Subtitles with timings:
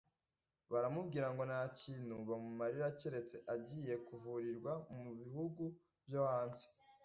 [0.71, 5.63] baramubwira ngo nta kintu bamumarira keretse agiye kuvurirwa mu bihugu
[6.07, 6.65] byo hanze